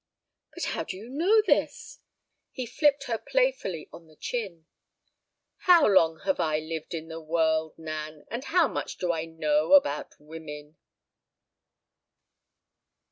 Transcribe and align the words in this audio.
"But 0.55 0.63
how 0.63 0.83
do 0.83 0.97
you 0.97 1.09
know 1.09 1.43
this?" 1.43 1.99
He 2.49 2.65
flipped 2.65 3.03
her 3.03 3.19
playfully 3.19 3.87
on 3.93 4.07
the 4.07 4.15
chin. 4.15 4.65
"How 5.67 5.85
long 5.85 6.21
have 6.21 6.39
I 6.39 6.57
lived 6.57 6.95
in 6.95 7.07
the 7.07 7.21
world, 7.21 7.77
Nan, 7.77 8.25
and 8.31 8.45
how 8.45 8.67
much 8.67 8.97
do 8.97 9.11
I 9.11 9.25
know 9.25 9.73
about 9.73 10.15
women?" 10.17 10.77